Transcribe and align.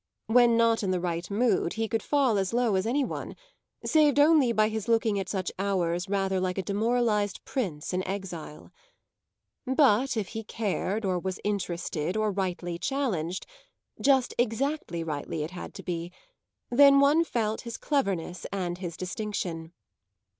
When 0.25 0.57
not 0.57 0.81
in 0.81 0.89
the 0.89 0.99
right 0.99 1.29
mood 1.29 1.73
he 1.73 1.87
could 1.87 2.01
fall 2.01 2.39
as 2.39 2.53
low 2.53 2.73
as 2.73 2.87
any 2.87 3.03
one, 3.05 3.35
saved 3.85 4.17
only 4.17 4.51
by 4.51 4.67
his 4.67 4.87
looking 4.87 5.19
at 5.19 5.29
such 5.29 5.51
hours 5.59 6.09
rather 6.09 6.39
like 6.39 6.57
a 6.57 6.63
demoralised 6.63 7.45
prince 7.45 7.93
in 7.93 8.03
exile. 8.07 8.71
But 9.67 10.17
if 10.17 10.29
he 10.29 10.43
cared 10.43 11.05
or 11.05 11.19
was 11.19 11.39
interested 11.43 12.17
or 12.17 12.31
rightly 12.31 12.79
challenged 12.79 13.45
just 14.01 14.33
exactly 14.39 15.03
rightly 15.03 15.43
it 15.43 15.51
had 15.51 15.75
to 15.75 15.83
be 15.83 16.11
then 16.71 16.99
one 16.99 17.23
felt 17.23 17.61
his 17.61 17.77
cleverness 17.77 18.47
and 18.51 18.79
his 18.79 18.97
distinction. 18.97 19.71